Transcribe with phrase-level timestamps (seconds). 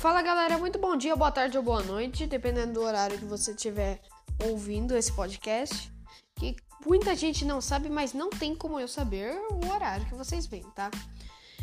[0.00, 3.50] Fala galera, muito bom dia, boa tarde ou boa noite, dependendo do horário que você
[3.50, 4.00] estiver
[4.48, 5.92] ouvindo esse podcast.
[6.36, 6.56] Que
[6.86, 10.62] muita gente não sabe, mas não tem como eu saber o horário que vocês vêm,
[10.74, 10.90] tá?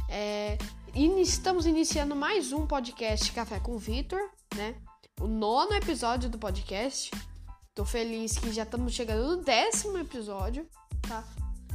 [0.08, 0.56] É,
[1.20, 4.76] estamos iniciando mais um podcast Café com Vitor, né?
[5.20, 7.10] O nono episódio do podcast.
[7.74, 10.70] Tô feliz que já estamos chegando no décimo episódio,
[11.10, 11.24] tá?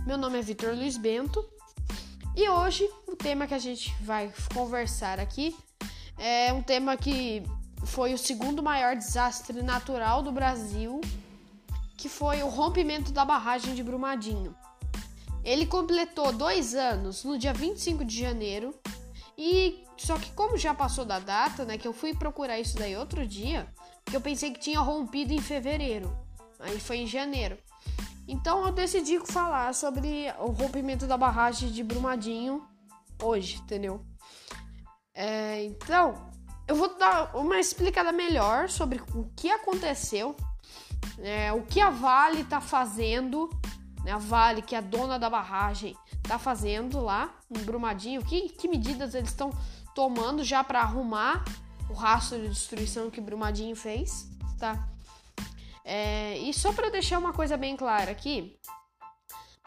[0.07, 1.45] Meu nome é Vitor Luiz Bento
[2.37, 5.57] e hoje o tema que a gente vai conversar aqui
[6.19, 7.43] é um tema que
[7.85, 11.01] foi o segundo maior desastre natural do Brasil,
[11.97, 14.55] que foi o rompimento da barragem de Brumadinho.
[15.45, 18.75] Ele completou dois anos no dia 25 de janeiro.
[19.37, 21.77] E só que como já passou da data, né?
[21.77, 23.67] Que eu fui procurar isso daí outro dia,
[24.05, 26.17] que eu pensei que tinha rompido em fevereiro.
[26.61, 27.59] Aí foi em janeiro.
[28.29, 32.65] Então eu decidi falar sobre o rompimento da barragem de Brumadinho
[33.21, 34.05] hoje, entendeu?
[35.15, 36.31] É, então,
[36.67, 40.37] eu vou dar uma explicada melhor sobre o que aconteceu,
[41.19, 43.51] é, o que a Vale está fazendo,
[44.05, 48.49] né, a Vale, que é a dona da barragem, está fazendo lá em Brumadinho, que,
[48.51, 49.51] que medidas eles estão
[49.95, 51.45] tomando já para arrumar
[51.91, 54.89] o rastro de destruição que Brumadinho fez, tá?
[55.85, 58.57] É, e só para deixar uma coisa bem clara aqui,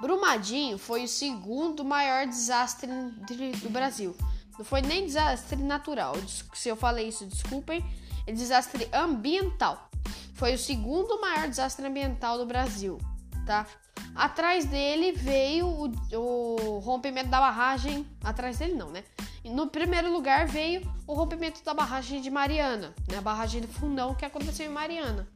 [0.01, 4.15] Brumadinho foi o segundo maior desastre do Brasil.
[4.57, 6.15] Não foi nem desastre natural.
[6.53, 7.83] Se eu falei isso, desculpem.
[8.27, 9.89] É desastre ambiental.
[10.33, 12.99] Foi o segundo maior desastre ambiental do Brasil,
[13.45, 13.65] tá?
[14.13, 18.05] Atrás dele veio o, o rompimento da barragem.
[18.23, 19.03] Atrás dele não, né?
[19.43, 23.17] No primeiro lugar veio o rompimento da barragem de Mariana, né?
[23.17, 25.27] A barragem do Fundão que aconteceu em Mariana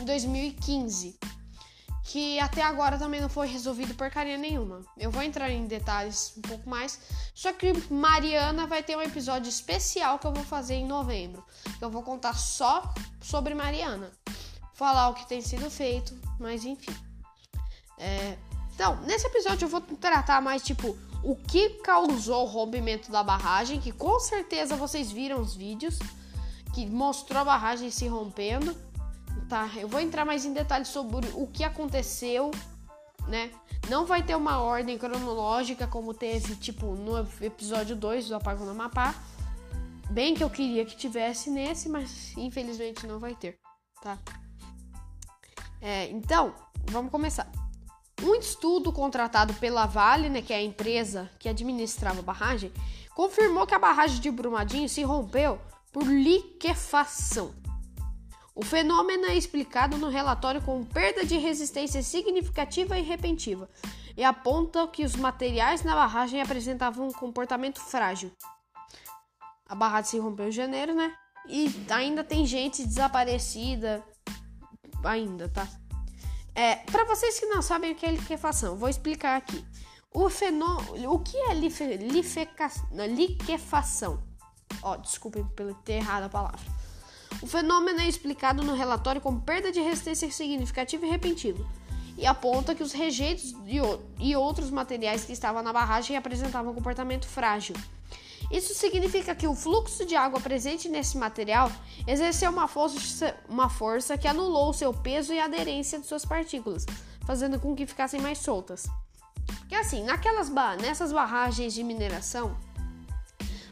[0.00, 1.18] em 2015
[2.06, 4.82] que até agora também não foi resolvido porcaria nenhuma.
[4.96, 7.00] Eu vou entrar em detalhes um pouco mais.
[7.34, 11.44] Só que Mariana vai ter um episódio especial que eu vou fazer em novembro.
[11.80, 14.12] Eu vou contar só sobre Mariana.
[14.74, 16.94] Falar o que tem sido feito, mas enfim.
[17.98, 18.38] É...
[18.72, 23.80] Então, nesse episódio eu vou tratar mais tipo o que causou o rompimento da barragem,
[23.80, 25.98] que com certeza vocês viram os vídeos
[26.72, 28.76] que mostrou a barragem se rompendo
[29.48, 29.70] tá?
[29.76, 32.50] Eu vou entrar mais em detalhes sobre o que aconteceu,
[33.28, 33.50] né?
[33.88, 38.72] Não vai ter uma ordem cronológica como teve, tipo, no episódio 2 do Apagão no
[38.72, 39.14] Amapá.
[40.10, 43.58] Bem que eu queria que tivesse nesse, mas infelizmente não vai ter,
[44.00, 44.18] tá?
[45.80, 46.54] É, então,
[46.90, 47.50] vamos começar.
[48.22, 52.72] Um estudo contratado pela Vale, né, que é a empresa que administrava a barragem,
[53.14, 55.60] confirmou que a barragem de Brumadinho se rompeu
[55.92, 57.52] por liquefação.
[58.56, 63.68] O fenômeno é explicado no relatório como perda de resistência significativa e repentiva,
[64.16, 68.32] e aponta que os materiais na barragem apresentavam um comportamento frágil.
[69.68, 71.14] A barragem se rompeu em janeiro, né?
[71.46, 74.02] E ainda tem gente desaparecida
[75.04, 75.68] ainda, tá?
[76.54, 79.62] É, para vocês que não sabem o que é liquefação, vou explicar aqui.
[80.14, 84.22] O fenômeno, o que é life, lifeca, liquefação?
[84.82, 86.85] Ó, oh, desculpem pelo ter errado a palavra.
[87.42, 91.58] O fenômeno é explicado no relatório como perda de resistência significativa e repentina,
[92.16, 93.54] e aponta que os rejeitos
[94.18, 97.76] e outros materiais que estavam na barragem apresentavam um comportamento frágil.
[98.50, 101.70] Isso significa que o fluxo de água presente nesse material
[102.06, 106.86] exerceu uma força, uma força que anulou seu peso e aderência de suas partículas,
[107.26, 108.86] fazendo com que ficassem mais soltas.
[109.58, 110.48] Porque assim, naquelas
[110.80, 112.56] nessas barragens de mineração,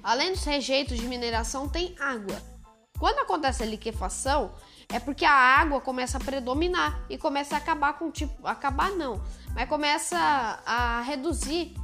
[0.03, 2.54] além dos rejeitos de mineração, tem água.
[2.99, 4.53] Quando acontece a liquefação,
[4.89, 9.23] é porque a água começa a predominar e começa a acabar com tipo, acabar não,
[9.55, 10.17] mas começa
[10.65, 11.75] a reduzir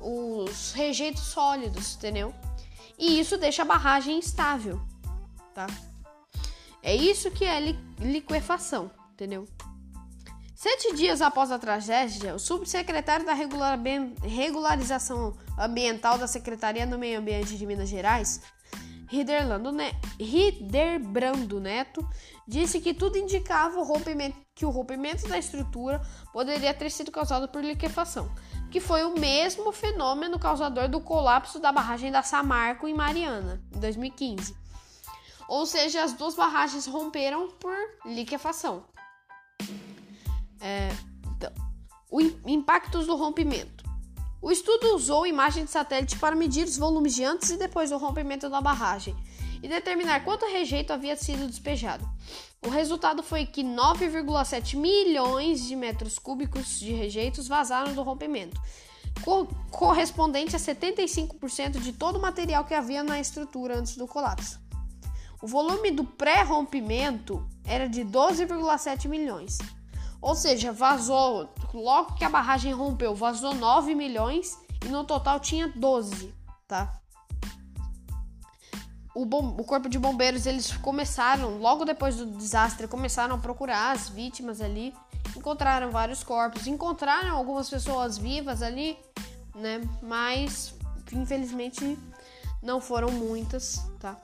[0.00, 2.34] os rejeitos sólidos, entendeu?
[2.98, 4.80] E isso deixa a barragem instável,
[5.54, 5.66] tá?
[6.82, 9.48] É isso que é li liquefação, entendeu?
[10.54, 17.56] Sete dias após a tragédia, o subsecretário da Regularização Ambiental da Secretaria do Meio Ambiente
[17.56, 18.42] de Minas Gerais,
[19.08, 19.72] Riderbrando
[21.60, 22.06] Neto
[22.46, 23.84] disse que tudo indicava o
[24.54, 26.02] que o rompimento da estrutura
[26.32, 28.30] poderia ter sido causado por liquefação,
[28.70, 33.78] que foi o mesmo fenômeno causador do colapso da barragem da Samarco em Mariana, em
[33.78, 34.54] 2015.
[35.48, 38.84] Ou seja, as duas barragens romperam por liquefação.
[40.60, 40.90] É,
[41.34, 41.50] então,
[42.10, 43.77] o impactos do rompimento.
[44.40, 47.98] O estudo usou imagem de satélite para medir os volumes de antes e depois do
[47.98, 49.16] rompimento da barragem
[49.62, 52.08] e determinar quanto rejeito havia sido despejado.
[52.64, 58.60] O resultado foi que 9,7 milhões de metros cúbicos de rejeitos vazaram do rompimento,
[59.24, 64.60] co correspondente a 75% de todo o material que havia na estrutura antes do colapso.
[65.42, 69.58] O volume do pré-rompimento era de 12,7 milhões.
[70.20, 75.68] Ou seja, vazou, logo que a barragem rompeu, vazou 9 milhões e no total tinha
[75.68, 76.34] 12,
[76.66, 77.00] tá?
[79.14, 83.92] O, bom, o corpo de bombeiros, eles começaram, logo depois do desastre, começaram a procurar
[83.92, 84.94] as vítimas ali,
[85.36, 88.98] encontraram vários corpos, encontraram algumas pessoas vivas ali,
[89.54, 89.80] né?
[90.02, 90.74] Mas,
[91.12, 91.98] infelizmente,
[92.62, 94.16] não foram muitas, tá?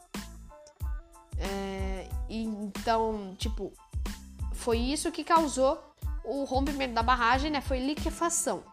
[1.38, 3.72] É, então, tipo,
[4.64, 5.78] foi isso que causou
[6.24, 7.60] o rompimento da barragem, né?
[7.60, 8.64] Foi liquefação.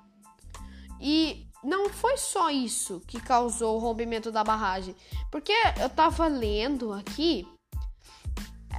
[1.02, 4.96] E não foi só isso que causou o rompimento da barragem,
[5.30, 5.52] porque
[5.82, 7.46] eu tava lendo aqui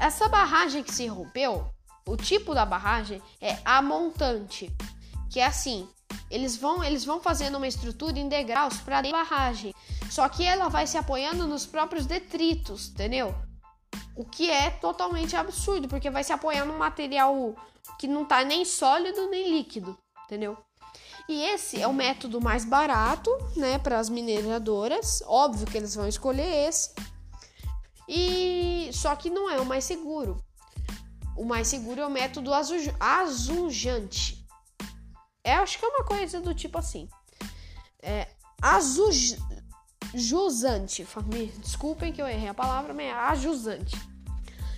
[0.01, 1.71] essa barragem que se rompeu,
[2.07, 4.75] o tipo da barragem é a montante,
[5.31, 5.87] que é assim,
[6.31, 9.75] eles vão eles vão fazendo uma estrutura em degraus para a barragem,
[10.11, 13.35] só que ela vai se apoiando nos próprios detritos, entendeu?
[14.15, 17.55] O que é totalmente absurdo, porque vai se apoiar num material
[17.99, 20.57] que não tá nem sólido nem líquido, entendeu?
[21.29, 25.23] E esse é o método mais barato, né, para as mineradoras.
[25.27, 26.93] Óbvio que eles vão escolher esse.
[28.09, 30.43] E só que não é o mais seguro.
[31.37, 32.53] O mais seguro é o método
[33.01, 34.45] azulejante.
[35.45, 37.09] É, acho que é uma coisa do tipo assim.
[38.03, 38.29] É,
[40.15, 41.07] azulejante.
[41.59, 43.97] Desculpem que eu errei a palavra, mas é ajusante.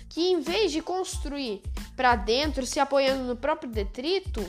[0.09, 1.61] Que em vez de construir
[1.95, 4.41] para dentro, se apoiando no próprio detrito,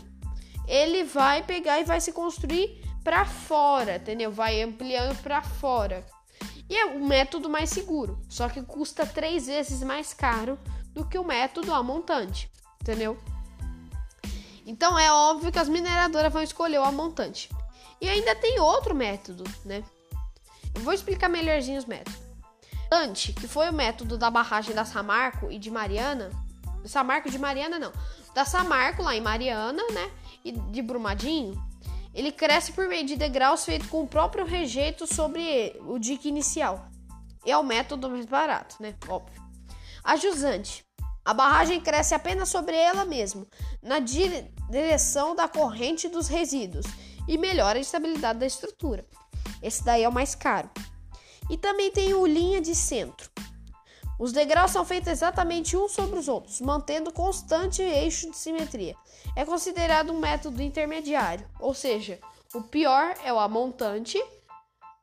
[0.67, 4.31] ele vai pegar e vai se construir para fora, entendeu?
[4.31, 6.05] Vai ampliando para fora.
[6.69, 10.58] E é o método mais seguro, só que custa três vezes mais caro
[10.93, 12.50] do que o método a montante,
[12.81, 13.17] entendeu?
[14.67, 17.49] Então é óbvio que as mineradoras vão escolher o montante.
[18.00, 19.84] E ainda tem outro método, né?
[20.81, 22.20] Vou explicar melhorzinho os métodos.
[22.90, 26.31] Ante, que foi o método da barragem da Samarco e de Mariana,
[26.84, 27.93] Samarco de Mariana não,
[28.34, 30.11] da Samarco lá em Mariana, né?
[30.44, 31.61] E de Brumadinho,
[32.14, 36.88] ele cresce por meio de degraus feito com o próprio rejeito sobre o dique inicial.
[37.44, 38.94] É o método mais barato, né?
[39.08, 39.43] Óbvio.
[40.02, 40.84] A jusante.
[41.25, 43.44] A barragem cresce apenas sobre ela mesma,
[43.82, 46.87] na direção da corrente dos resíduos,
[47.26, 49.05] e melhora a estabilidade da estrutura.
[49.62, 50.71] Esse daí é o mais caro.
[51.49, 53.31] E também tem o linha de centro.
[54.19, 58.97] Os degraus são feitos exatamente uns sobre os outros, mantendo constante eixo de simetria.
[59.35, 62.19] É considerado um método intermediário, ou seja,
[62.55, 64.19] o pior é o amontante,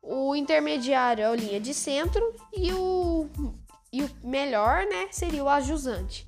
[0.01, 3.29] o intermediário é o linha de centro e o
[3.91, 6.27] e o melhor, né, seria o ajusante.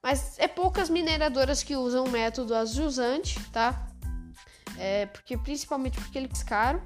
[0.00, 3.88] Mas é poucas mineradoras que usam o método ajusante, tá?
[4.78, 6.80] É, porque principalmente porque ele é caro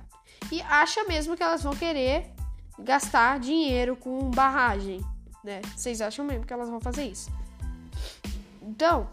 [0.50, 2.30] e acha mesmo que elas vão querer
[2.78, 5.00] gastar dinheiro com barragem,
[5.44, 5.60] né?
[5.76, 7.30] Vocês acham mesmo que elas vão fazer isso?
[8.60, 9.08] Então,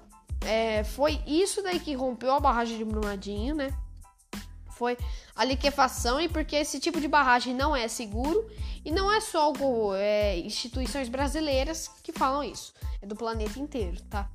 [0.45, 3.73] é, foi isso daí que rompeu a barragem de Brumadinho, né?
[4.71, 4.97] Foi
[5.35, 8.49] a liquefação e porque esse tipo de barragem não é seguro
[8.85, 9.51] e não é só
[9.97, 14.29] é, instituições brasileiras que falam isso, é do planeta inteiro, tá?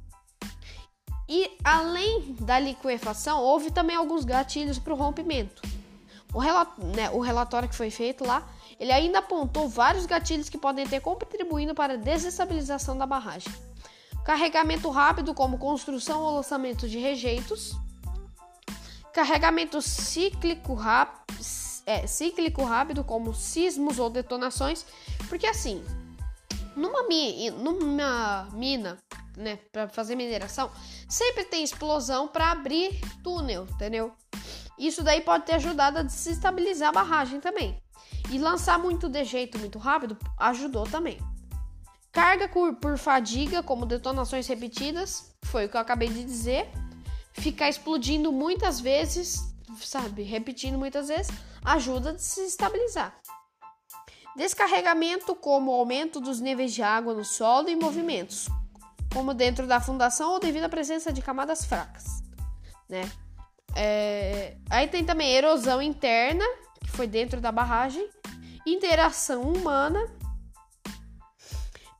[1.26, 5.62] E além da liquefação, houve também alguns gatilhos para o rompimento.
[6.35, 8.47] O, relato, né, o relatório que foi feito lá,
[8.79, 13.53] ele ainda apontou vários gatilhos que podem ter contribuído para a desestabilização da barragem.
[14.25, 17.76] Carregamento rápido, como construção ou lançamento de rejeitos.
[19.12, 20.76] Carregamento cíclico
[21.87, 24.85] é, cíclico rápido, como sismos ou detonações,
[25.29, 25.85] porque assim,
[26.75, 28.99] numa, mi numa mina,
[29.37, 30.71] né, para fazer mineração,
[31.09, 34.12] sempre tem explosão para abrir túnel, entendeu?
[34.78, 37.81] Isso daí pode ter ajudado a desestabilizar a barragem também.
[38.31, 41.19] E lançar muito dejeito muito rápido ajudou também.
[42.11, 46.71] Carga por fadiga, como detonações repetidas, foi o que eu acabei de dizer.
[47.33, 51.33] Ficar explodindo muitas vezes sabe, repetindo muitas vezes,
[51.64, 53.14] ajuda a se estabilizar.
[54.37, 58.49] Descarregamento como aumento dos níveis de água no solo e movimentos,
[59.12, 62.04] como dentro da fundação ou devido à presença de camadas fracas,
[62.88, 63.11] né?
[63.76, 64.57] É...
[64.71, 66.45] Aí tem também erosão interna,
[66.83, 68.09] que foi dentro da barragem,
[68.66, 70.00] interação humana,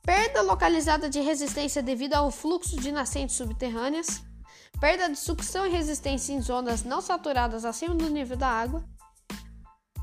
[0.03, 4.23] perda localizada de resistência devido ao fluxo de nascentes subterrâneas,
[4.79, 8.83] perda de sucção e resistência em zonas não saturadas acima do nível da água.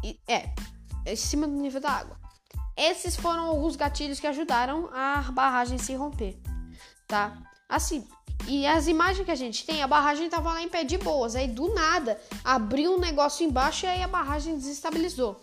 [0.05, 0.53] E, é,
[1.11, 2.21] acima do nível da água.
[2.77, 6.41] Esses foram alguns gatilhos que ajudaram a barragem se romper,
[7.07, 7.39] tá?
[7.69, 8.07] Assim,
[8.49, 11.37] e as imagens que a gente tem, a barragem tava lá em pé de boas,
[11.37, 15.41] aí do nada abriu um negócio embaixo e aí a barragem desestabilizou.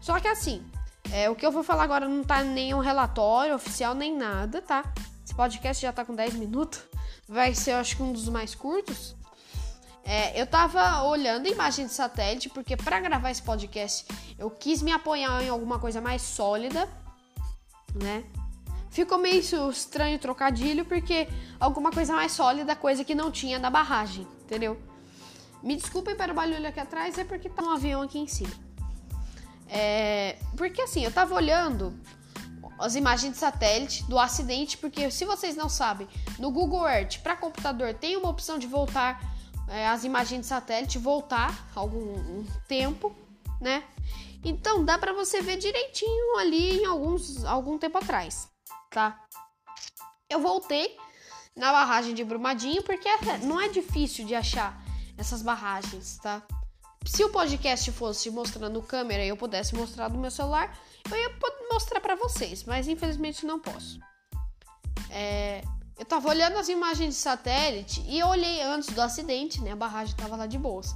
[0.00, 0.64] Só que assim,
[1.12, 4.60] É, o que eu vou falar agora não tá nem um relatório oficial nem nada,
[4.60, 4.82] tá?
[5.24, 6.80] Esse podcast já tá com 10 minutos.
[7.28, 9.14] Vai ser, eu acho que um dos mais curtos.
[10.04, 14.06] É, eu tava olhando imagem de satélite, porque para gravar esse podcast
[14.38, 16.88] eu quis me apoiar em alguma coisa mais sólida,
[17.94, 18.24] né?
[18.94, 21.26] Ficou meio estranho trocadilho, porque
[21.58, 24.80] alguma coisa mais sólida, coisa que não tinha na barragem, entendeu?
[25.60, 28.52] Me desculpem para o barulho aqui atrás, é porque tá um avião aqui em cima.
[29.68, 31.92] É, porque assim, eu tava olhando
[32.78, 36.06] as imagens de satélite do acidente, porque se vocês não sabem,
[36.38, 39.20] no Google Earth para computador tem uma opção de voltar
[39.68, 43.12] é, as imagens de satélite, voltar algum um tempo,
[43.60, 43.82] né?
[44.44, 48.53] Então dá para você ver direitinho ali em alguns algum tempo atrás,
[48.94, 49.20] tá?
[50.30, 50.96] Eu voltei
[51.56, 54.80] na barragem de Brumadinho porque é, não é difícil de achar
[55.18, 56.42] essas barragens, tá?
[57.04, 60.78] Se o podcast fosse mostrando câmera e eu pudesse mostrar do meu celular,
[61.10, 61.36] eu ia
[61.70, 63.98] mostrar para vocês, mas infelizmente não posso.
[65.10, 65.62] É,
[65.98, 69.72] eu tava olhando as imagens de satélite e eu olhei antes do acidente, né?
[69.72, 70.94] A barragem tava lá de boas.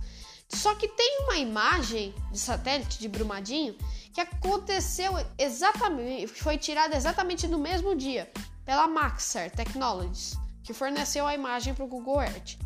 [0.48, 3.76] Só que tem uma imagem de satélite de Brumadinho
[4.12, 8.30] que aconteceu exatamente, foi tirada exatamente no mesmo dia
[8.64, 12.58] pela Maxar Technologies, que forneceu a imagem para o Google Earth.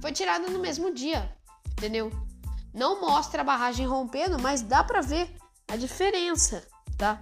[0.00, 1.34] Foi tirada no mesmo dia,
[1.72, 2.12] entendeu?
[2.72, 5.34] Não mostra a barragem rompendo, mas dá para ver
[5.66, 7.20] a diferença, tá?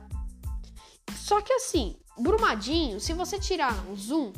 [1.16, 4.32] Só que assim, Brumadinho, se você tirar um zoom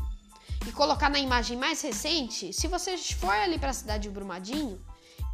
[0.67, 4.81] e colocar na imagem mais recente, se você for ali para a cidade de Brumadinho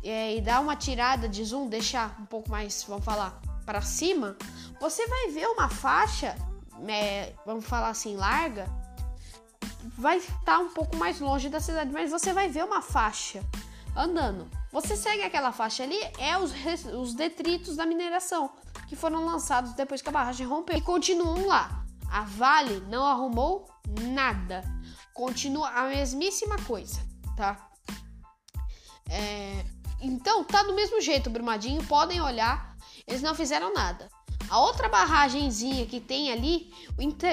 [0.03, 4.37] é, e dar uma tirada de zoom, deixar um pouco mais, vamos falar, para cima,
[4.81, 6.37] você vai ver uma faixa,
[6.89, 8.69] é, vamos falar assim, larga,
[9.97, 13.45] vai estar um pouco mais longe da cidade, mas você vai ver uma faixa
[13.97, 14.49] andando.
[14.73, 16.53] Você segue aquela faixa ali, é os,
[16.93, 18.51] os detritos da mineração
[18.89, 21.85] que foram lançados depois que a barragem rompeu e continuam lá.
[22.11, 23.69] A Vale não arrumou
[24.13, 24.63] nada,
[25.13, 27.01] continua a mesmíssima coisa,
[27.37, 27.71] tá?
[29.09, 29.65] É,
[30.01, 32.74] então tá do mesmo jeito, Brumadinho, podem olhar,
[33.07, 34.09] eles não fizeram nada.
[34.49, 36.73] A outra barragemzinha que tem ali,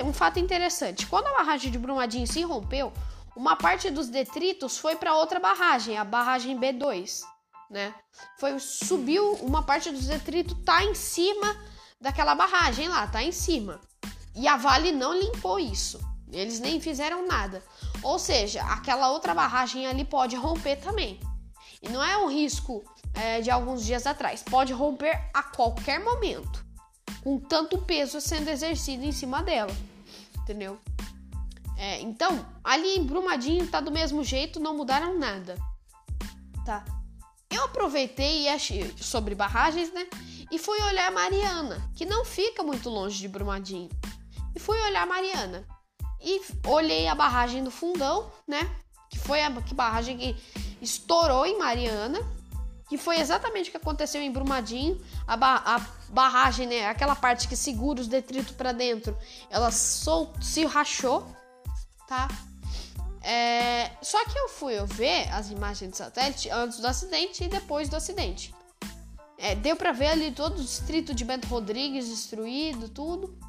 [0.06, 2.92] um fato interessante: quando a barragem de Brumadinho se rompeu,
[3.36, 7.22] uma parte dos detritos foi para outra barragem, a barragem B2
[7.72, 7.96] né?
[8.38, 11.58] Foi subiu uma parte dos detritos tá em cima
[12.00, 13.80] daquela barragem lá, tá em cima.
[14.36, 16.00] E a Vale não limpou isso.
[16.32, 17.64] Eles nem fizeram nada.
[18.04, 21.20] Ou seja, aquela outra barragem ali pode romper também.
[21.82, 22.84] E não é um risco
[23.14, 24.44] é, de alguns dias atrás.
[24.44, 26.66] Pode romper a qualquer momento.
[27.24, 29.76] Com tanto peso sendo exercido em cima dela.
[30.40, 30.80] Entendeu?
[31.78, 35.58] É, então, ali em Brumadinho tá do mesmo jeito, não mudaram nada.
[36.66, 36.86] Tá?
[37.50, 40.08] Eu aproveitei e achei sobre barragens, né?
[40.52, 43.90] E fui olhar Mariana, que não fica muito longe de Brumadinho.
[44.56, 45.66] E fui olhar Mariana.
[46.22, 48.70] E olhei a barragem do Fundão, né?
[49.10, 50.36] Que foi a que barragem que
[50.82, 52.20] estourou em Mariana.
[52.92, 55.02] Que foi exatamente o que aconteceu em Brumadinho.
[55.26, 55.80] A, ba a
[56.10, 56.90] barragem, né?
[56.90, 59.18] Aquela parte que segura os detritos para dentro,
[59.50, 61.26] ela sol se rachou,
[62.06, 62.28] tá?
[63.22, 67.48] É, só que eu fui eu ver as imagens de satélite antes do acidente e
[67.48, 68.54] depois do acidente.
[69.38, 73.40] É, deu para ver ali todo o distrito de Bento Rodrigues destruído, tudo.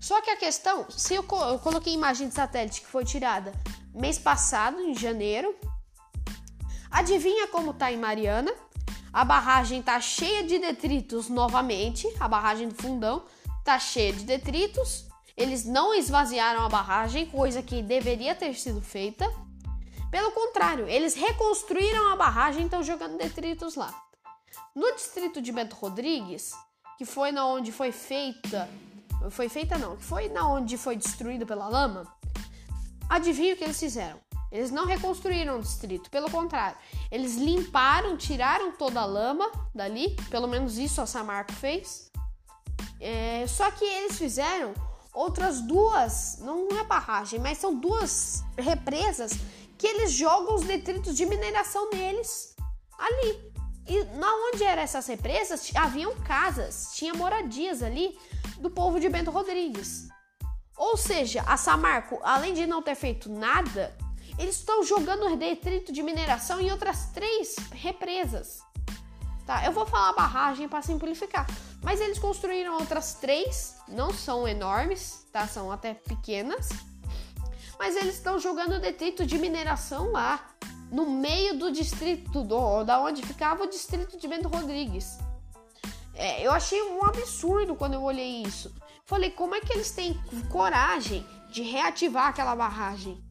[0.00, 3.52] Só que a questão, se eu, eu coloquei imagem de satélite que foi tirada
[3.92, 5.52] mês passado, em janeiro,
[6.92, 8.52] adivinha como tá em Mariana?
[9.12, 13.24] A barragem tá cheia de detritos novamente, a barragem do Fundão
[13.64, 19.24] tá cheia de detritos eles não esvaziaram a barragem, coisa que deveria ter sido feita.
[20.10, 23.92] Pelo contrário, eles reconstruíram a barragem e estão jogando detritos lá.
[24.74, 26.52] No distrito de Bento Rodrigues,
[26.98, 28.68] que foi na onde foi feita,
[29.30, 32.06] foi feita não, que foi na onde foi destruído pela lama,
[33.08, 34.20] adivinha o que eles fizeram?
[34.52, 36.76] Eles não reconstruíram o distrito, pelo contrário,
[37.10, 42.12] eles limparam, tiraram toda a lama dali, pelo menos isso a Samarco fez.
[43.00, 44.74] É, só que eles fizeram
[45.14, 49.32] outras duas, não é barragem, mas são duas represas
[49.78, 52.54] que eles jogam os detritos de mineração neles
[52.98, 53.52] ali.
[53.88, 58.16] E na onde eram essas represas, haviam casas, tinha moradias ali
[58.58, 60.08] do povo de Bento Rodrigues.
[60.76, 63.96] Ou seja, a Samarco, além de não ter feito nada,
[64.38, 68.62] eles estão jogando detrito de mineração em outras três represas.
[69.46, 69.64] Tá?
[69.64, 71.46] Eu vou falar barragem para simplificar.
[71.82, 75.46] Mas eles construíram outras três, não são enormes, tá?
[75.48, 76.68] São até pequenas.
[77.78, 80.54] Mas eles estão jogando detrito de mineração lá,
[80.90, 85.18] no meio do distrito do, da onde ficava o distrito de Bento Rodrigues.
[86.14, 88.72] É, eu achei um absurdo quando eu olhei isso.
[89.06, 90.20] Falei, como é que eles têm
[90.50, 93.22] coragem de reativar aquela barragem?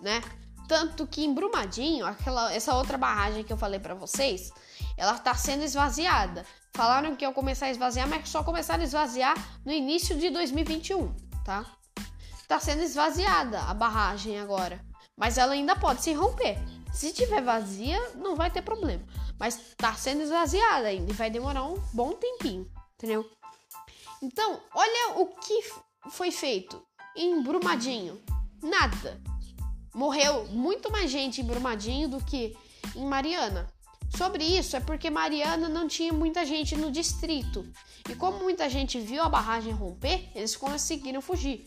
[0.00, 0.22] Né?
[0.68, 4.52] Tanto que em Brumadinho, aquela, essa outra barragem que eu falei para vocês,
[4.96, 6.44] ela tá sendo esvaziada.
[6.74, 11.14] Falaram que ia começar a esvaziar, mas só começaram a esvaziar no início de 2021,
[11.44, 11.64] tá?
[12.46, 14.84] Tá sendo esvaziada a barragem agora.
[15.16, 16.58] Mas ela ainda pode se romper.
[16.92, 19.04] Se tiver vazia, não vai ter problema.
[19.38, 23.28] Mas tá sendo esvaziada ainda e vai demorar um bom tempinho, entendeu?
[24.22, 25.60] Então, olha o que
[26.10, 26.82] foi feito
[27.16, 28.20] em Brumadinho.
[28.62, 29.20] Nada.
[29.94, 32.56] Morreu muito mais gente em Brumadinho do que
[32.94, 33.72] em Mariana.
[34.16, 37.66] Sobre isso é porque Mariana não tinha muita gente no distrito.
[38.08, 41.66] E como muita gente viu a barragem romper, eles conseguiram fugir.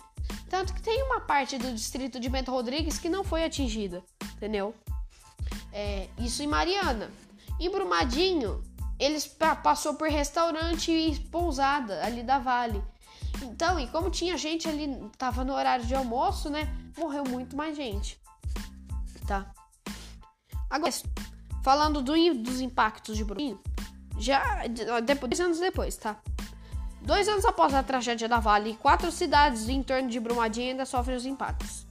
[0.49, 4.03] Tanto que tem uma parte do distrito de Bento Rodrigues que não foi atingida,
[4.35, 4.73] entendeu?
[5.71, 7.11] É, isso em Mariana.
[7.59, 8.63] Em Brumadinho,
[8.99, 9.27] eles
[9.63, 12.83] passou por restaurante e pousada ali da Vale.
[13.43, 16.67] Então, e como tinha gente ali, tava no horário de almoço, né?
[16.97, 18.19] Morreu muito mais gente.
[19.27, 19.51] Tá?
[20.69, 20.91] Agora,
[21.63, 23.59] falando do, dos impactos de Brumadinho,
[24.17, 24.67] já
[25.03, 26.17] depois, dois anos depois, tá?
[27.01, 31.17] Dois anos após a tragédia da Vale, quatro cidades em torno de Brumadinho ainda sofrem
[31.17, 31.87] os impactos.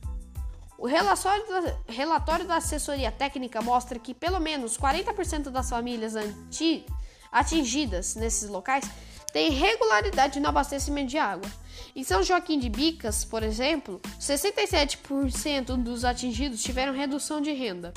[0.78, 6.86] O relatório da, relatório da assessoria técnica mostra que pelo menos 40% das famílias anti,
[7.30, 8.88] atingidas nesses locais
[9.32, 11.50] têm regularidade no abastecimento de água.
[11.94, 17.92] Em São Joaquim de Bicas, por exemplo, 67% dos atingidos tiveram redução de renda.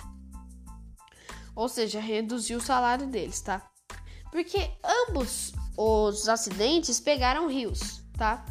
[1.56, 3.62] Ou seja, reduziu o salário deles, tá?
[4.32, 4.72] Porque
[5.08, 8.44] ambos os acidentes pegaram rios, tá?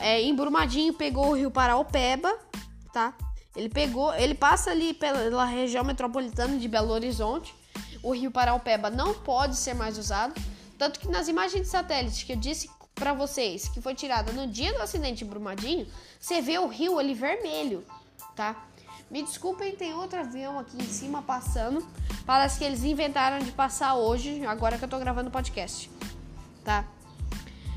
[0.00, 2.36] É, em Brumadinho pegou o rio Paraupeba,
[2.92, 3.16] tá?
[3.54, 7.54] Ele pegou, ele passa ali pela região metropolitana de Belo Horizonte.
[8.02, 10.34] O rio Paraupeba não pode ser mais usado,
[10.84, 14.46] tanto que nas imagens de satélite que eu disse para vocês, que foi tirada no
[14.46, 15.86] dia do acidente em Brumadinho,
[16.20, 17.82] você vê o rio ali vermelho,
[18.36, 18.66] tá?
[19.10, 21.86] Me desculpem, tem outro avião aqui em cima passando.
[22.26, 25.90] Parece que eles inventaram de passar hoje, agora que eu tô gravando o podcast,
[26.62, 26.84] tá?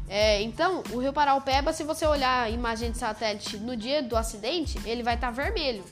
[0.10, 4.18] É, então, o rio Paraupeba, se você olhar a imagem de satélite no dia do
[4.18, 5.86] acidente, ele vai estar tá vermelho.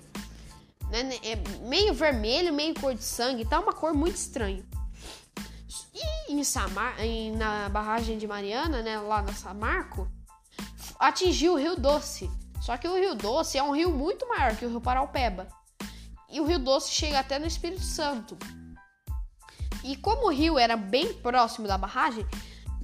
[0.90, 1.18] Né?
[1.24, 4.66] É meio vermelho, meio cor de sangue, tá uma cor muito estranha.
[5.94, 10.08] E em Samar, em, na barragem de Mariana, né, lá na Samarco,
[11.00, 12.30] atingiu o Rio Doce.
[12.62, 15.48] Só que o Rio Doce é um rio muito maior que o Rio Paraupeba.
[16.30, 18.38] E o Rio Doce chega até no Espírito Santo.
[19.84, 22.26] E como o rio era bem próximo da barragem,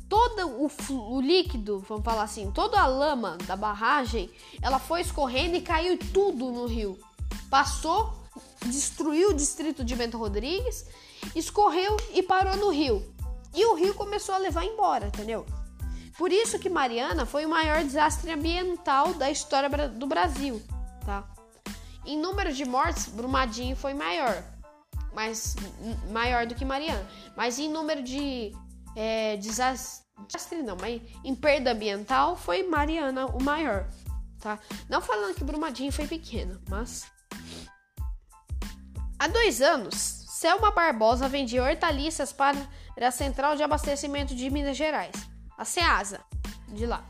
[0.07, 0.69] todo o,
[1.15, 4.29] o, líquido, vamos falar assim, toda a lama da barragem,
[4.61, 6.99] ela foi escorrendo e caiu tudo no rio.
[7.49, 8.20] Passou,
[8.65, 10.85] destruiu o distrito de Bento Rodrigues,
[11.35, 13.03] escorreu e parou no rio.
[13.53, 15.45] E o rio começou a levar embora, entendeu?
[16.17, 20.61] Por isso que Mariana foi o maior desastre ambiental da história do Brasil,
[21.05, 21.27] tá?
[22.05, 24.43] Em número de mortes, Brumadinho foi maior,
[25.13, 25.55] mas
[26.11, 27.07] maior do que Mariana.
[27.35, 28.51] Mas em número de
[28.95, 33.87] é, desastre, desastre não, mas em perda ambiental foi Mariana o maior,
[34.39, 34.59] tá?
[34.89, 37.05] Não falando que Brumadinho foi pequena, mas
[39.21, 42.57] há dois anos, Selma Barbosa vendia hortaliças para
[42.99, 45.13] a Central de Abastecimento de Minas Gerais,
[45.55, 46.21] a CEASA,
[46.69, 47.07] de lá.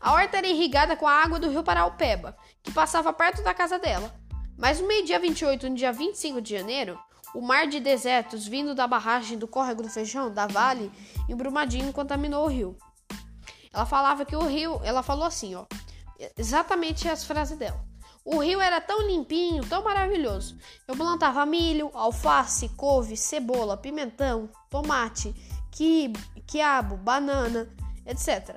[0.00, 3.78] A horta era irrigada com a água do rio Paraupeba, que passava perto da casa
[3.78, 4.10] dela.
[4.56, 6.98] Mas no meio-dia 28 e no dia 25 de janeiro,
[7.34, 10.90] o mar de desertos vindo da barragem do córrego do Feijão, da Vale,
[11.28, 12.78] em Brumadinho, contaminou o rio.
[13.70, 15.66] Ela falava que o rio, ela falou assim, ó,
[16.34, 17.91] exatamente as frases dela.
[18.24, 20.56] O rio era tão limpinho, tão maravilhoso.
[20.86, 25.34] Eu plantava milho, alface, couve, cebola, pimentão, tomate,
[26.46, 27.68] quiabo, banana,
[28.06, 28.56] etc.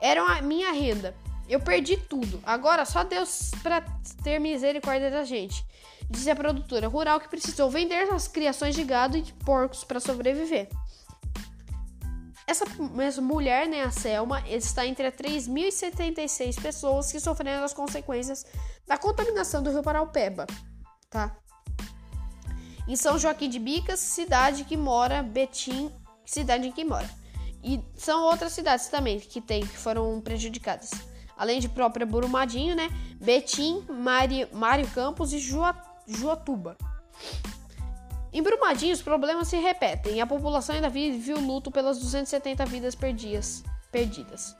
[0.00, 1.16] Era a minha renda.
[1.48, 2.40] Eu perdi tudo.
[2.44, 3.80] Agora só Deus para
[4.22, 5.64] ter misericórdia da gente
[6.10, 10.00] disse a produtora rural que precisou vender as criações de gado e de porcos para
[10.00, 10.68] sobreviver.
[12.48, 18.46] Essa mesma mulher, né, a Selma, está entre as 3.076 pessoas que sofreram as consequências
[18.86, 20.46] da contaminação do rio Paraupeba,
[21.10, 21.36] tá?
[22.88, 25.92] Em São Joaquim de Bicas, cidade que mora Betim,
[26.24, 27.10] cidade em que mora.
[27.62, 30.90] E são outras cidades também que tem que foram prejudicadas.
[31.36, 32.88] Além de própria Burumadinho, né?
[33.20, 36.78] Betim, Mário, Campos e Juatá Joatuba.
[38.32, 42.64] Em Brumadinho, os problemas se repetem e a população ainda vive o luto pelas 270
[42.66, 43.64] vidas perdidas.
[43.90, 44.54] perdidas.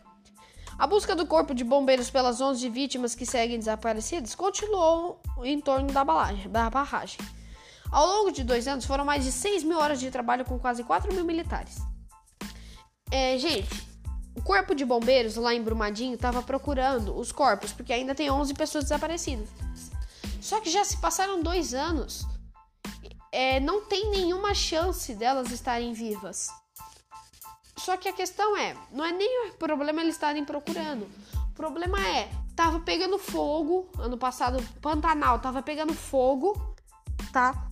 [0.79, 5.93] A busca do corpo de bombeiros pelas 11 vítimas que seguem desaparecidas continuou em torno
[5.93, 7.19] da, balagem, da barragem.
[7.91, 10.85] Ao longo de dois anos, foram mais de 6 mil horas de trabalho com quase
[10.85, 11.79] 4 mil militares.
[13.11, 13.89] É, gente,
[14.37, 18.55] o corpo de bombeiros lá em Brumadinho estava procurando os corpos, porque ainda tem 11
[18.55, 19.49] pessoas desaparecidas.
[20.41, 22.25] Só que já se passaram dois anos.
[23.31, 26.49] É, não tem nenhuma chance delas estarem vivas.
[27.77, 31.09] Só que a questão é, não é nem o problema eles estarem procurando.
[31.51, 36.77] O problema é, tava pegando fogo ano passado, Pantanal tava pegando fogo,
[37.33, 37.69] tá?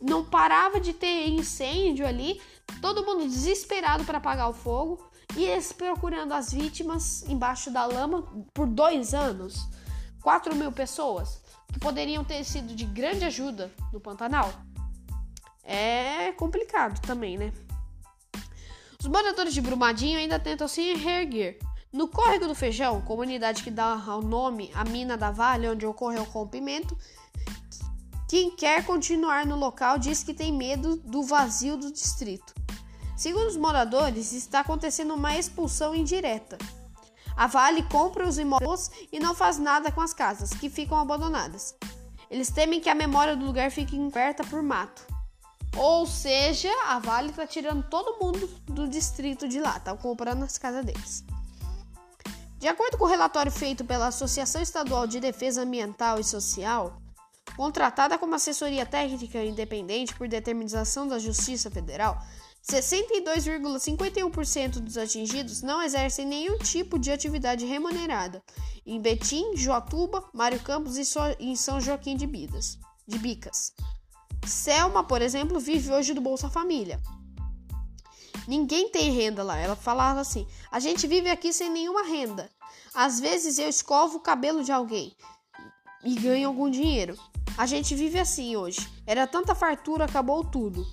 [0.00, 2.40] Não parava de ter incêndio ali,
[2.80, 8.22] todo mundo desesperado para apagar o fogo e eles procurando as vítimas embaixo da lama
[8.54, 9.68] por dois anos.
[10.22, 11.40] 4 mil pessoas
[11.72, 14.52] que poderiam ter sido de grande ajuda no Pantanal.
[15.66, 17.52] É complicado também, né?
[19.00, 21.58] Os moradores de Brumadinho ainda tentam se reerguer.
[21.92, 26.22] No Córrego do Feijão, comunidade que dá ao nome à mina da Vale, onde ocorreu
[26.22, 26.96] o rompimento,
[28.28, 32.54] quem quer continuar no local diz que tem medo do vazio do distrito.
[33.16, 36.58] Segundo os moradores, está acontecendo uma expulsão indireta.
[37.36, 41.74] A Vale compra os imóveis e não faz nada com as casas, que ficam abandonadas.
[42.30, 45.15] Eles temem que a memória do lugar fique encoberta por mato.
[45.76, 50.56] Ou seja, a Vale está tirando todo mundo do distrito de lá, tá comprando as
[50.56, 51.24] casas deles.
[52.58, 56.98] De acordo com o relatório feito pela Associação Estadual de Defesa Ambiental e Social,
[57.54, 62.18] contratada como assessoria técnica independente por determinação da Justiça Federal,
[62.68, 68.42] 62,51% dos atingidos não exercem nenhum tipo de atividade remunerada
[68.84, 71.04] em Betim, Joatuba, Mário Campos e
[71.38, 73.72] em São Joaquim de, Bidas, de Bicas.
[74.46, 77.00] Selma, por exemplo, vive hoje do Bolsa Família.
[78.46, 79.58] Ninguém tem renda lá.
[79.58, 82.50] Ela falava assim: a gente vive aqui sem nenhuma renda.
[82.94, 85.16] Às vezes eu escovo o cabelo de alguém
[86.04, 87.18] e ganho algum dinheiro.
[87.58, 88.80] A gente vive assim hoje.
[89.06, 90.86] Era tanta fartura, acabou tudo.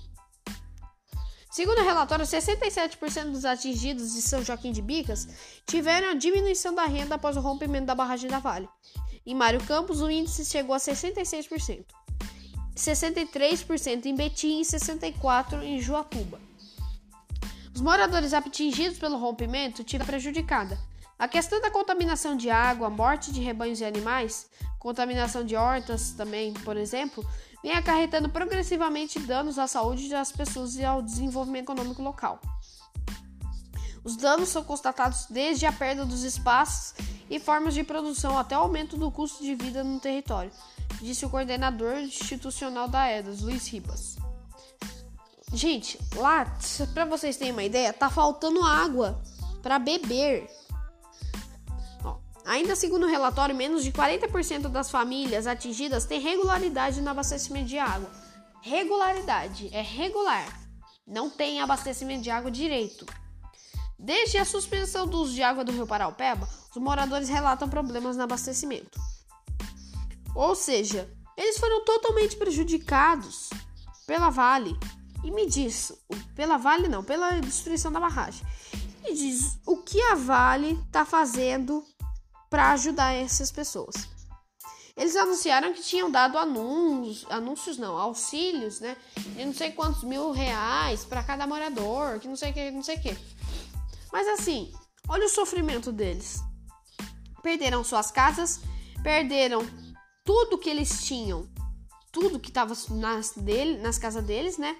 [1.50, 5.28] Segundo o relatório, 67% dos atingidos de São Joaquim de Bicas
[5.64, 8.68] tiveram a diminuição da renda após o rompimento da barragem da Vale.
[9.24, 11.84] Em Mário Campos, o índice chegou a 66%.
[12.74, 16.40] 63% em Betim e 64% em Joatuba.
[17.74, 20.78] Os moradores atingidos pelo rompimento tiveram prejudicada.
[21.18, 26.52] A questão da contaminação de água, morte de rebanhos e animais, contaminação de hortas também,
[26.52, 27.24] por exemplo,
[27.62, 32.40] vem acarretando progressivamente danos à saúde das pessoas e ao desenvolvimento econômico local.
[34.04, 36.94] Os danos são constatados desde a perda dos espaços
[37.28, 40.50] e formas de produção até o aumento do custo de vida no território,
[41.00, 44.16] disse o coordenador institucional da EDAS, Luiz Ribas.
[45.52, 46.46] Gente, lá,
[46.92, 49.22] para vocês terem uma ideia, tá faltando água
[49.62, 50.50] para beber.
[52.02, 57.66] Ó, ainda segundo o relatório, menos de 40% das famílias atingidas têm regularidade no abastecimento
[57.66, 58.10] de água.
[58.62, 60.60] Regularidade é regular.
[61.06, 63.06] Não tem abastecimento de água direito.
[64.04, 68.24] Desde a suspensão do uso de água do Rio Paraupeba, os moradores relatam problemas no
[68.24, 69.00] abastecimento.
[70.34, 73.48] Ou seja, eles foram totalmente prejudicados
[74.06, 74.78] pela Vale.
[75.24, 75.90] E me diz,
[76.36, 78.46] pela Vale não, pela destruição da barragem.
[79.02, 81.82] Me diz o que a Vale está fazendo
[82.50, 83.94] para ajudar essas pessoas.
[84.94, 88.98] Eles anunciaram que tinham dado anúncios, anúncios não, auxílios, né?
[89.16, 92.98] De não sei quantos mil reais para cada morador, que não sei que, não sei
[92.98, 93.16] que.
[94.14, 94.72] Mas assim,
[95.08, 96.40] olha o sofrimento deles.
[97.42, 98.60] Perderam suas casas,
[99.02, 99.66] perderam
[100.24, 101.48] tudo que eles tinham,
[102.12, 103.34] tudo que estava nas,
[103.82, 104.78] nas casas deles, né?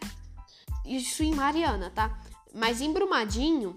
[0.87, 2.17] Isso em Mariana, tá?
[2.55, 3.77] Mas em Brumadinho,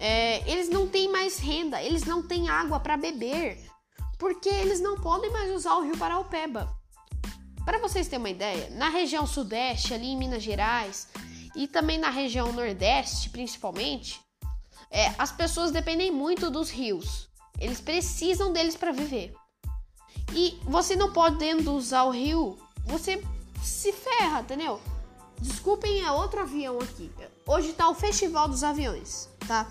[0.00, 3.64] é, eles não têm mais renda, eles não têm água para beber,
[4.18, 6.76] porque eles não podem mais usar o rio Paraupeba.
[7.64, 11.06] Para vocês terem uma ideia, na região sudeste, ali em Minas Gerais,
[11.54, 14.20] e também na região nordeste, principalmente,
[14.92, 17.26] é, as pessoas dependem muito dos rios.
[17.58, 19.34] Eles precisam deles para viver.
[20.34, 23.22] E você não podendo usar o rio, você
[23.62, 24.78] se ferra, entendeu?
[25.40, 27.10] Desculpem, é outro avião aqui.
[27.46, 29.66] Hoje tá o Festival dos Aviões, tá?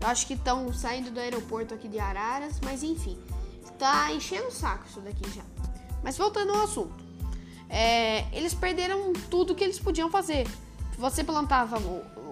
[0.00, 3.18] Eu acho que estão saindo do aeroporto aqui de Araras, mas enfim.
[3.78, 5.42] Tá enchendo o saco isso daqui já.
[6.02, 7.02] Mas voltando ao assunto.
[7.68, 10.46] É, eles perderam tudo que eles podiam fazer.
[10.98, 11.78] Você plantava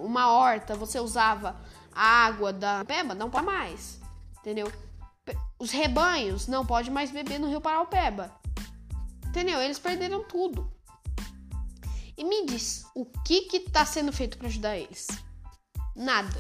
[0.02, 1.56] uma horta, você usava
[1.92, 4.00] a água da peba, não para mais.
[4.38, 4.72] Entendeu?
[5.58, 8.34] Os rebanhos não podem mais beber no rio Paraupeba.
[9.26, 9.60] Entendeu?
[9.60, 10.70] Eles perderam tudo.
[12.16, 15.06] E me diz, o que que tá sendo feito para ajudar eles?
[15.94, 16.38] Nada.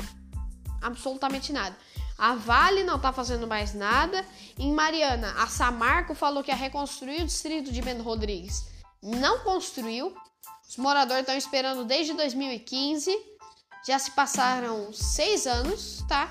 [0.82, 1.76] Absolutamente nada.
[2.18, 4.26] A Vale não tá fazendo mais nada.
[4.58, 8.66] Em Mariana, a Samarco falou que ia reconstruir o distrito de Bento Rodrigues.
[9.02, 10.14] Não construiu.
[10.68, 13.10] Os moradores estão esperando desde 2015.
[13.86, 16.28] Já se passaram seis anos, tá?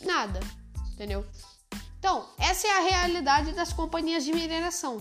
[0.00, 0.40] Nada,
[0.92, 1.26] entendeu?
[1.98, 4.98] Então, essa é a realidade das companhias de mineração.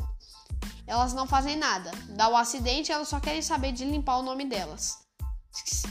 [0.88, 1.92] Elas não fazem nada.
[2.10, 4.98] Dá o acidente, elas só querem saber de limpar o nome delas.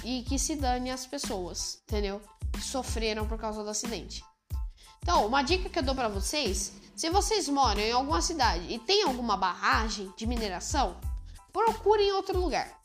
[0.02, 2.20] E que se dane as pessoas, entendeu?
[2.52, 4.24] Que sofreram por causa do acidente.
[5.02, 8.78] Então, uma dica que eu dou para vocês: se vocês moram em alguma cidade e
[8.78, 10.96] tem alguma barragem de mineração,
[11.52, 12.80] procurem outro lugar.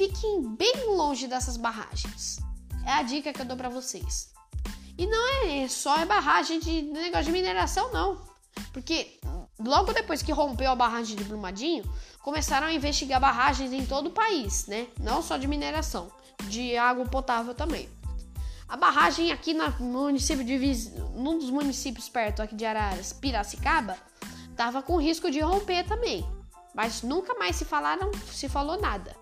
[0.00, 2.38] Fiquem bem longe dessas barragens.
[2.86, 4.32] É a dica que eu dou para vocês.
[4.96, 8.18] E não é só é barragem de negócio de mineração, não.
[8.72, 9.20] Porque
[9.58, 11.84] logo depois que rompeu a barragem de Brumadinho,
[12.22, 14.86] começaram a investigar barragens em todo o país, né?
[14.98, 16.10] Não só de mineração,
[16.48, 17.86] de água potável também.
[18.66, 20.56] A barragem aqui no município de
[21.14, 23.98] num dos municípios perto aqui de Araras, Piracicaba,
[24.56, 26.26] tava com risco de romper também.
[26.74, 29.19] Mas nunca mais se falaram, se falou nada.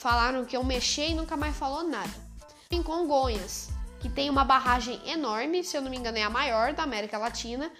[0.00, 2.10] Falaram que eu mexer e nunca mais falou nada.
[2.70, 3.68] Em Congonhas,
[4.00, 7.18] que tem uma barragem enorme, se eu não me engano é a maior da América
[7.18, 7.70] Latina,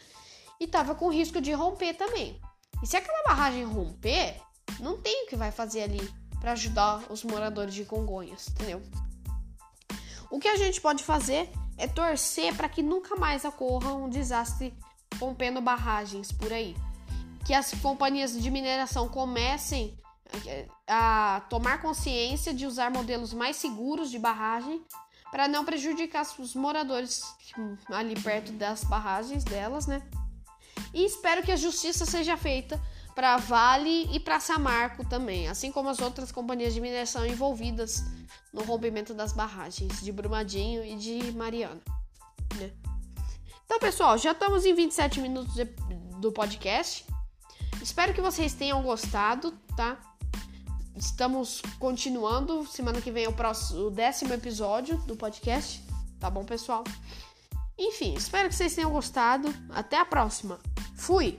[0.61, 2.39] e tava com risco de romper também.
[2.83, 4.39] E se aquela barragem romper,
[4.81, 8.83] não tem o que vai fazer ali para ajudar os moradores de Congonhas, entendeu?
[10.31, 14.77] O que a gente pode fazer é torcer para que nunca mais ocorra um desastre
[15.19, 16.77] rompendo barragens por aí.
[17.47, 19.99] Que as companhias de mineração comecem
[20.87, 24.85] a tomar consciência de usar modelos mais seguros de barragem
[25.31, 27.23] para não prejudicar os moradores
[27.89, 30.03] ali perto das barragens delas, né?
[30.93, 32.81] E espero que a justiça seja feita
[33.15, 38.03] para Vale e para Samarco também, assim como as outras companhias de mineração envolvidas
[38.53, 41.81] no rompimento das barragens de Brumadinho e de Mariana.
[42.57, 42.73] Né?
[43.65, 45.55] Então, pessoal, já estamos em 27 minutos
[46.19, 47.05] do podcast.
[47.81, 49.99] Espero que vocês tenham gostado, tá?
[51.01, 52.67] Estamos continuando.
[52.67, 55.83] Semana que vem é o, próximo, o décimo episódio do podcast.
[56.21, 56.85] Tá bom, pessoal?
[57.79, 59.49] Enfim, espero que vocês tenham gostado.
[59.71, 60.61] Até a próxima.
[60.95, 61.39] Fui!